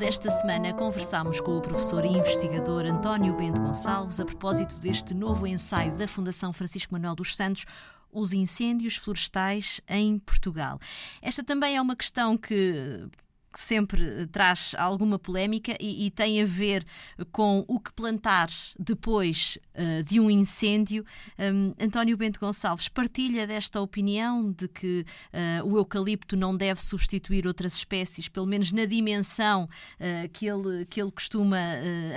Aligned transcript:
Esta 0.00 0.30
semana 0.30 0.72
conversámos 0.72 1.40
com 1.40 1.58
o 1.58 1.60
professor 1.60 2.06
e 2.06 2.08
investigador 2.08 2.86
António 2.86 3.36
Bento 3.36 3.60
Gonçalves 3.60 4.18
a 4.18 4.24
propósito 4.24 4.74
deste 4.80 5.12
novo 5.12 5.46
ensaio 5.46 5.94
da 5.94 6.08
Fundação 6.08 6.54
Francisco 6.54 6.94
Manuel 6.94 7.14
dos 7.14 7.36
Santos, 7.36 7.66
os 8.10 8.32
incêndios 8.32 8.96
florestais 8.96 9.82
em 9.86 10.18
Portugal. 10.18 10.80
Esta 11.20 11.44
também 11.44 11.76
é 11.76 11.82
uma 11.82 11.94
questão 11.94 12.36
que 12.36 13.06
que 13.54 13.60
sempre 13.60 14.26
traz 14.26 14.74
alguma 14.76 15.16
polémica 15.16 15.76
e, 15.78 16.06
e, 16.06 16.10
tem 16.10 16.42
a 16.42 16.44
ver 16.44 16.84
com 17.30 17.64
o 17.68 17.78
que 17.78 17.92
plantar 17.92 18.48
depois 18.76 19.56
uh, 19.76 20.02
de 20.02 20.18
um 20.18 20.28
incêndio. 20.28 21.04
Um, 21.38 21.72
António 21.80 22.16
Bento 22.16 22.40
Gonçalves 22.40 22.88
partilha 22.88 23.46
desta 23.46 23.80
opinião 23.80 24.50
de 24.50 24.66
que 24.66 25.06
uh, 25.32 25.68
o 25.68 25.78
eucalipto 25.78 26.36
não 26.36 26.56
deve 26.56 26.82
substituir 26.82 27.46
outras 27.46 27.76
espécies, 27.76 28.28
pelo 28.28 28.46
menos 28.46 28.72
na 28.72 28.86
dimensão 28.86 29.68
uh, 30.00 30.28
que, 30.30 30.46
ele, 30.46 30.84
que 30.86 31.00
ele 31.00 31.12
costuma, 31.12 31.58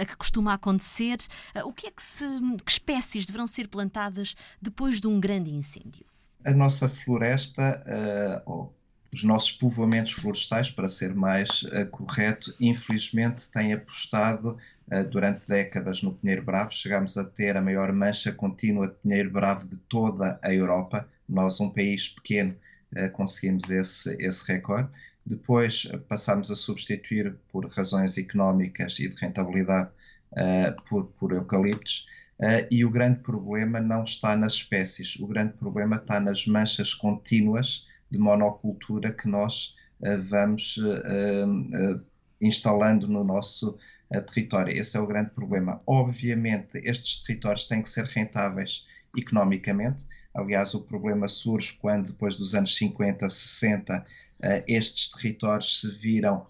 a 0.02 0.06
que 0.06 0.18
costuma 0.18 0.54
acontecer. 0.54 1.20
o 1.64 1.72
que 1.72 1.86
é 1.86 1.92
que, 1.92 2.02
se, 2.02 2.26
que 2.66 2.72
espécies 2.72 3.28
deverão 3.28 3.46
ser 3.46 3.68
plantadas 3.68 4.34
depois 4.60 5.00
de 5.00 5.06
um 5.06 5.20
grande 5.20 5.54
incêndio? 5.54 6.06
A 6.44 6.54
nossa 6.54 6.90
floresta, 6.90 7.84
os 9.18 9.24
nossos 9.24 9.52
povoamentos 9.52 10.12
florestais, 10.12 10.70
para 10.70 10.88
ser 10.88 11.16
mais 11.16 11.64
uh, 11.64 11.88
correto, 11.90 12.54
infelizmente 12.60 13.52
têm 13.52 13.74
apostado 13.74 14.58
uh, 14.92 15.10
durante 15.10 15.42
décadas 15.48 16.04
no 16.04 16.14
pinheiro 16.14 16.44
bravo. 16.44 16.72
Chegámos 16.72 17.18
a 17.18 17.26
ter 17.26 17.58
a 17.58 17.62
maior 17.62 17.92
mancha 17.92 18.32
contínua 18.32 18.88
de 18.88 18.94
pinheiro 18.96 19.32
bravo 19.32 19.68
de 19.68 19.78
toda 19.90 20.40
a 20.44 20.54
Europa. 20.54 21.08
Nós, 21.28 21.60
um 21.60 21.70
país 21.70 22.10
pequeno, 22.10 22.56
uh, 22.96 23.10
conseguimos 23.12 23.72
esse, 23.72 24.16
esse 24.20 24.52
recorde. 24.52 24.90
Depois 25.26 25.92
passámos 26.08 26.52
a 26.52 26.56
substituir, 26.56 27.36
por 27.52 27.68
razões 27.68 28.18
económicas 28.18 28.98
e 29.00 29.10
de 29.10 29.16
rentabilidade, 29.16 29.92
por, 30.88 31.08
por 31.20 31.34
eucaliptos. 31.34 32.08
Uh, 32.40 32.64
e 32.70 32.86
o 32.86 32.90
grande 32.90 33.20
problema 33.20 33.82
não 33.82 34.04
está 34.04 34.38
nas 34.38 34.54
espécies, 34.54 35.18
o 35.20 35.28
grande 35.28 35.54
problema 35.54 35.96
está 35.96 36.20
nas 36.20 36.46
manchas 36.46 36.94
contínuas 36.94 37.87
de 38.10 38.18
monocultura 38.18 39.14
que 39.14 39.28
nós 39.28 39.76
uh, 40.02 40.22
vamos 40.22 40.78
uh, 40.78 42.02
instalando 42.42 43.08
no 43.08 43.24
nosso 43.24 43.78
território. 44.28 44.72
Esse 44.72 44.96
é 44.96 45.02
o 45.02 45.08
grande 45.08 45.32
problema. 45.32 45.82
Obviamente, 45.86 46.78
estes 46.78 47.24
territórios 47.24 47.68
têm 47.68 47.82
que 47.82 47.90
ser 47.90 48.06
rentáveis 48.06 48.88
economicamente. 49.18 50.06
Aliás, 50.34 50.74
o 50.74 50.82
problema 50.82 51.28
surge 51.28 51.74
quando, 51.74 52.12
depois 52.12 52.38
dos 52.38 52.56
anos 52.56 52.74
50, 52.78 53.28
60, 53.28 54.06
estes 54.66 55.12
territórios 55.12 55.82
se 55.82 55.92
viram 55.92 56.46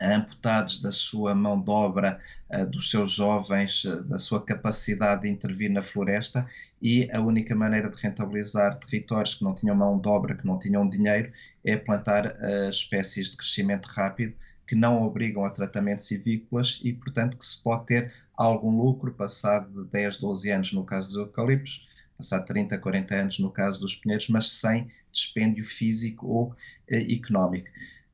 amputados 0.00 0.80
da 0.80 0.92
sua 0.92 1.34
mão 1.34 1.60
de 1.60 1.70
obra, 1.70 2.20
uh, 2.50 2.66
dos 2.66 2.90
seus 2.90 3.12
jovens, 3.12 3.84
uh, 3.84 4.02
da 4.04 4.18
sua 4.18 4.44
capacidade 4.44 5.22
de 5.22 5.28
intervir 5.28 5.70
na 5.70 5.82
floresta 5.82 6.46
e 6.80 7.10
a 7.12 7.20
única 7.20 7.54
maneira 7.54 7.90
de 7.90 7.96
rentabilizar 8.00 8.78
territórios 8.78 9.34
que 9.34 9.44
não 9.44 9.54
tinham 9.54 9.76
mão 9.76 9.98
de 9.98 10.08
obra, 10.08 10.34
que 10.34 10.46
não 10.46 10.58
tinham 10.58 10.88
dinheiro, 10.88 11.32
é 11.64 11.76
plantar 11.76 12.26
uh, 12.26 12.68
espécies 12.68 13.30
de 13.30 13.36
crescimento 13.36 13.86
rápido 13.86 14.34
que 14.66 14.74
não 14.74 15.02
obrigam 15.02 15.44
a 15.44 15.50
tratamentos 15.50 16.06
civícolas 16.06 16.80
e, 16.82 16.92
portanto, 16.92 17.36
que 17.36 17.44
se 17.44 17.62
pode 17.62 17.86
ter 17.86 18.12
algum 18.36 18.76
lucro 18.76 19.12
passado 19.12 19.84
de 19.84 19.90
10, 19.90 20.16
12 20.18 20.50
anos 20.50 20.72
no 20.72 20.84
caso 20.84 21.08
dos 21.08 21.16
eucaliptos, 21.18 21.88
passado 22.16 22.46
30, 22.46 22.78
40 22.78 23.14
anos 23.14 23.38
no 23.38 23.50
caso 23.50 23.80
dos 23.80 23.94
pinheiros, 23.94 24.28
mas 24.28 24.50
sem 24.50 24.90
dispêndio 25.12 25.64
físico 25.64 26.26
ou 26.26 26.54
económico. 26.88 27.68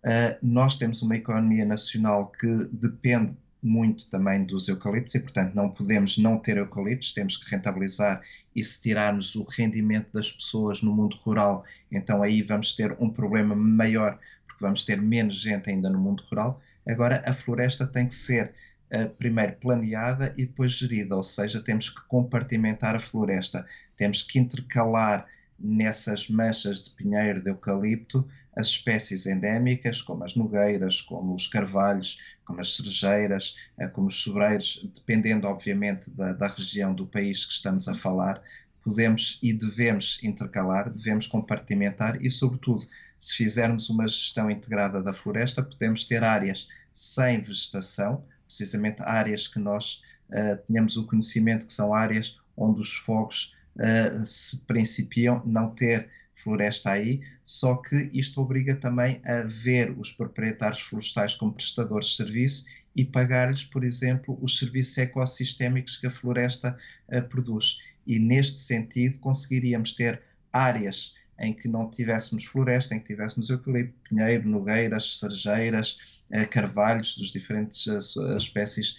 Uh, 0.05 0.38
nós 0.43 0.77
temos 0.77 1.03
uma 1.03 1.16
economia 1.16 1.65
nacional 1.65 2.33
que 2.38 2.47
depende 2.72 3.37
muito 3.62 4.09
também 4.09 4.44
dos 4.44 4.69
eucaliptos 4.69 5.15
e, 5.15 5.21
portanto, 5.21 5.55
não 5.55 5.69
podemos 5.69 6.16
não 6.16 6.38
ter 6.38 6.56
eucaliptos, 6.56 7.12
temos 7.12 7.37
que 7.37 7.50
rentabilizar 7.50 8.22
e 8.56 8.62
se 8.62 8.81
tirarmos 8.83 9.34
o 9.34 9.44
rendimento 9.44 10.10
das 10.12 10.33
pessoas 10.33 10.83
no 10.83 10.94
mundo 10.94 11.16
rural, 11.16 11.65
então 11.91 12.22
aí 12.22 12.43
vamos 12.43 12.75
ter 12.75 12.97
um 12.99 13.10
problema 13.10 13.55
maior, 13.55 14.19
porque 14.47 14.65
vamos 14.65 14.84
ter 14.84 15.00
menos 15.00 15.34
gente 15.34 15.69
ainda 15.69 15.91
no 15.91 15.99
mundo 15.99 16.22
rural. 16.25 16.60
Agora, 16.89 17.22
a 17.27 17.33
floresta 17.33 17.87
tem 17.87 18.06
que 18.06 18.15
ser 18.15 18.55
uh, 18.93 19.09
primeiro 19.10 19.53
planeada 19.56 20.34
e 20.37 20.47
depois 20.47 20.72
gerida, 20.72 21.15
ou 21.15 21.22
seja, 21.22 21.60
temos 21.60 21.91
que 21.91 22.00
compartimentar 22.09 22.97
a 22.97 23.00
floresta, 23.00 23.66
temos 23.97 24.22
que 24.22 24.39
intercalar 24.39 25.27
nessas 25.59 26.31
manchas 26.31 26.83
de 26.83 26.91
pinheiro, 26.91 27.43
de 27.43 27.50
eucalipto, 27.50 28.27
as 28.56 28.69
espécies 28.69 29.27
endémicas, 29.27 30.03
como 30.03 30.25
as 30.25 30.34
nogueiras, 30.34 31.00
como 31.00 31.34
os 31.34 31.47
carvalhos, 31.49 32.19
como 32.44 32.61
as 32.61 32.77
cerejeiras, 32.77 33.56
eh, 33.78 33.88
como 33.88 34.09
os 34.09 34.21
sobreiros, 34.21 34.88
dependendo, 34.94 35.47
obviamente, 35.47 36.11
da, 36.11 36.33
da 36.33 36.49
região 36.49 36.94
do 36.94 37.06
país 37.06 37.47
que 37.47 37.53
estamos 37.53 37.87
a 37.89 37.94
falar, 37.94 38.43
podemos 38.83 39.39
e 39.43 39.53
devemos 39.53 40.22
intercalar, 40.22 40.91
devemos 40.91 41.27
compartimentar 41.27 42.22
e, 42.25 42.31
sobretudo, 42.31 42.84
se 43.19 43.37
fizermos 43.37 43.91
uma 43.91 44.09
gestão 44.09 44.50
integrada 44.50 45.03
da 45.03 45.12
floresta, 45.12 45.62
podemos 45.62 46.05
ter 46.06 46.25
áreas 46.25 46.69
sem 46.93 47.43
vegetação, 47.43 48.22
precisamente 48.47 49.03
áreas 49.03 49.47
que 49.47 49.59
nós 49.59 50.03
uh, 50.31 50.56
tenhamos 50.66 50.97
o 50.97 51.06
conhecimento 51.06 51.66
que 51.66 51.72
são 51.72 51.94
áreas 51.94 52.41
onde 52.56 52.81
os 52.81 52.94
fogos 52.94 53.55
uh, 53.77 54.25
se 54.25 54.65
principiam, 54.65 55.43
não 55.44 55.71
ter 55.71 56.09
floresta 56.43 56.93
aí, 56.93 57.21
só 57.45 57.77
que 57.77 58.11
isto 58.12 58.41
obriga 58.41 58.75
também 58.77 59.21
a 59.25 59.43
ver 59.43 59.91
os 59.99 60.12
proprietários 60.12 60.81
florestais 60.81 61.34
como 61.34 61.53
prestadores 61.53 62.09
de 62.09 62.17
serviço 62.17 62.67
e 62.95 63.05
pagar-lhes, 63.05 63.65
por 63.65 63.84
exemplo, 63.84 64.39
os 64.43 64.59
serviços 64.59 64.99
ecossistémicos 64.99 65.97
que 65.97 66.06
a 66.06 66.11
floresta 66.11 66.77
uh, 67.09 67.23
produz. 67.28 67.81
E 68.06 68.19
neste 68.19 68.61
sentido 68.61 69.19
conseguiríamos 69.21 69.93
ter 69.93 70.23
áreas 70.53 71.15
em 71.39 71.55
que 71.55 71.69
não 71.69 71.91
tivéssemos 71.91 72.45
floresta, 72.45 72.95
em 72.95 73.01
que 73.01 73.07
tivéssemos 73.07 73.49
eucalipto, 73.49 73.95
pinheiro, 74.09 74.49
nogueiras, 74.49 75.19
cerejeiras, 75.19 76.21
uh, 76.31 76.49
carvalhos 76.51 77.17
dos 77.17 77.31
diferentes 77.31 77.87
uh, 77.87 78.37
espécies 78.37 78.97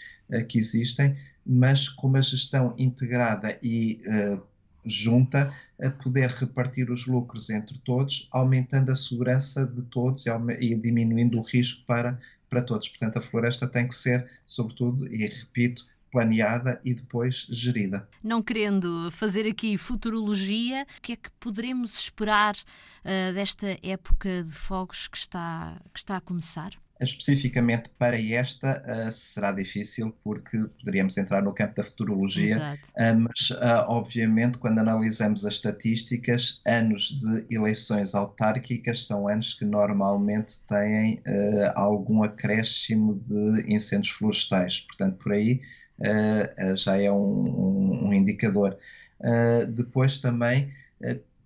que 0.47 0.57
existem, 0.57 1.17
mas 1.45 1.89
com 1.89 2.07
uma 2.07 2.21
gestão 2.21 2.73
integrada 2.77 3.59
e 3.61 4.01
junta 4.85 5.53
a 5.81 5.89
poder 5.89 6.29
repartir 6.29 6.89
os 6.91 7.07
lucros 7.07 7.49
entre 7.49 7.77
todos, 7.79 8.27
aumentando 8.31 8.91
a 8.91 8.95
segurança 8.95 9.65
de 9.65 9.81
todos 9.83 10.25
e, 10.59 10.75
diminuindo 10.75 11.39
o 11.39 11.41
risco 11.41 11.83
para, 11.85 12.19
para 12.49 12.61
todos. 12.61 12.87
Portanto, 12.89 13.17
a 13.17 13.21
floresta 13.21 13.67
tem 13.67 13.87
que 13.87 13.95
ser, 13.95 14.29
sobretudo, 14.45 15.07
e 15.07 15.25
repito, 15.25 15.85
planeada 16.11 16.79
e 16.83 16.93
depois 16.93 17.47
gerida. 17.49 18.07
Não 18.21 18.43
querendo 18.43 19.09
fazer 19.11 19.47
aqui 19.47 19.77
futurologia, 19.77 20.85
o 20.97 21.01
que 21.01 21.13
é 21.13 21.15
que 21.15 21.31
poderemos 21.39 21.97
esperar 21.97 22.55
uh, 22.55 23.33
desta 23.33 23.77
época 23.81 24.43
de 24.43 24.51
fogos 24.51 25.07
que 25.07 25.17
está, 25.17 25.81
que 25.93 25.99
está 25.99 26.17
a 26.17 26.21
começar? 26.21 26.71
Especificamente 27.01 27.89
para 27.97 28.21
esta 28.21 28.83
uh, 28.85 29.11
será 29.11 29.51
difícil 29.51 30.15
porque 30.23 30.55
poderíamos 30.79 31.17
entrar 31.17 31.41
no 31.41 31.51
campo 31.51 31.73
da 31.75 31.83
futurologia, 31.83 32.77
uh, 32.89 33.19
mas 33.19 33.49
uh, 33.49 33.85
obviamente 33.87 34.59
quando 34.59 34.77
analisamos 34.77 35.43
as 35.43 35.55
estatísticas, 35.55 36.61
anos 36.63 37.17
de 37.19 37.55
eleições 37.55 38.13
autárquicas 38.13 39.07
são 39.07 39.27
anos 39.27 39.55
que 39.55 39.65
normalmente 39.65 40.59
têm 40.67 41.23
algum 41.75 42.23
acréscimo 42.23 43.15
de 43.15 43.73
incêndios 43.73 44.13
florestais, 44.13 44.81
portanto 44.81 45.17
por 45.17 45.33
aí 45.33 45.61
já 46.75 46.97
é 46.97 47.11
um, 47.11 48.07
um 48.07 48.13
indicador. 48.13 48.77
depois 49.73 50.19
também 50.19 50.71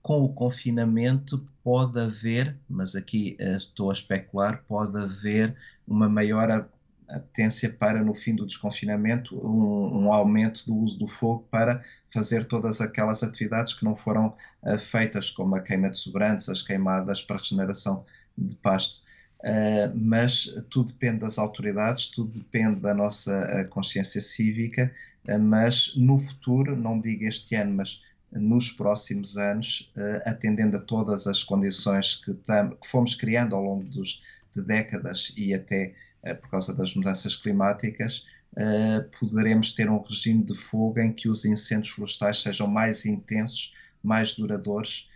com 0.05 0.23
o 0.23 0.29
confinamento 0.29 1.49
pode 1.63 1.99
haver, 1.99 2.55
mas 2.69 2.93
aqui 2.93 3.35
uh, 3.41 3.57
estou 3.57 3.89
a 3.89 3.93
especular, 3.93 4.63
pode 4.67 4.95
haver 4.99 5.55
uma 5.87 6.07
maior 6.07 6.69
apetência 7.09 7.71
para, 7.71 8.03
no 8.03 8.13
fim 8.13 8.35
do 8.35 8.45
desconfinamento, 8.45 9.35
um, 9.35 10.03
um, 10.03 10.13
aumento 10.13 10.63
do 10.67 10.75
uso 10.75 10.99
do 10.99 11.07
fogo 11.07 11.47
para 11.49 11.83
fazer 12.07 12.45
todas 12.45 12.81
aquelas 12.81 13.23
atividades 13.23 13.73
que 13.73 13.83
não 13.83 13.95
foram 13.95 14.35
uh, 14.61 14.77
feitas, 14.77 15.31
como 15.31 15.55
a 15.55 15.59
queima 15.59 15.89
de 15.89 15.97
sobrantes, 15.97 16.49
as 16.49 16.61
queimadas 16.61 17.23
para 17.23 17.37
regeneração 17.37 18.05
de 18.37 18.53
pasto. 18.57 19.03
Uh, 19.39 19.89
mas 19.95 20.45
tudo 20.69 20.91
depende 20.91 21.21
das 21.21 21.39
autoridades, 21.39 22.11
tudo 22.11 22.31
depende 22.31 22.79
da 22.79 22.93
nossa 22.93 23.65
consciência 23.71 24.21
cívica, 24.21 24.93
mas 25.41 25.95
no 25.95 26.19
futuro, 26.19 26.75
não 26.75 26.99
digo 26.99 27.23
este 27.23 27.55
ano, 27.55 27.77
mas 27.77 28.03
nos 28.35 28.71
próximos 28.71 29.37
anos, 29.37 29.91
uh, 29.95 30.29
atendendo 30.29 30.77
a 30.77 30.81
todas 30.81 31.27
as 31.27 31.43
condições 31.43 32.15
que, 32.15 32.33
que, 32.33 32.87
fomos 32.87 33.15
criando 33.15 33.55
ao 33.55 33.63
longo 33.63 33.83
dos, 33.85 34.21
de 34.55 34.61
décadas 34.61 35.33
e 35.37 35.53
até 35.53 35.93
uh, 36.23 36.35
por 36.35 36.49
causa 36.49 36.75
das 36.75 36.95
mudanças 36.95 37.35
climáticas, 37.35 38.25
uh, 38.53 39.09
poderemos 39.19 39.71
ter 39.71 39.89
um 39.89 40.01
regime 40.01 40.43
de 40.43 40.55
fogo 40.55 40.99
em 40.99 41.13
que 41.13 41.29
os 41.29 41.45
incêndios 41.45 41.89
florestais 41.89 42.41
sejam 42.41 42.67
mais 42.67 43.05
intensos, 43.05 43.75
mais 44.03 44.35
duradouros 44.35 45.09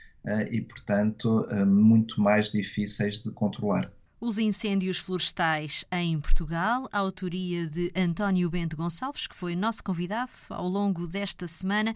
e, 0.51 0.60
portanto, 0.60 1.48
muito 1.65 2.22
mais 2.22 2.51
difíceis 2.51 3.24
de 3.24 3.31
controlar. 3.31 3.89
Os 4.22 4.38
incêndios 4.38 4.98
florestais 4.98 5.86
em 5.89 6.19
Portugal, 6.19 6.89
autoria 6.92 7.65
de 7.65 7.89
António 7.95 8.50
Bento 8.50 8.75
Gonçalves, 8.75 9.27
que 9.27 9.36
foi 9.36 9.56
nosso 9.56 9.81
convidado 9.81 10.31
ao 10.50 10.68
longo 10.68 11.07
desta 11.07 11.48
semana. 11.48 11.95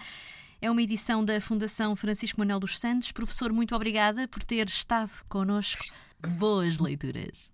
É 0.63 0.71
uma 0.71 0.81
edição 0.81 1.25
da 1.25 1.41
Fundação 1.41 1.93
Francisco 1.93 2.39
Manuel 2.39 2.57
dos 2.57 2.79
Santos. 2.79 3.11
Professor, 3.11 3.51
muito 3.51 3.75
obrigada 3.75 4.29
por 4.29 4.41
ter 4.45 4.65
estado 4.69 5.11
connosco. 5.27 5.83
Boas 6.37 6.79
leituras. 6.79 7.51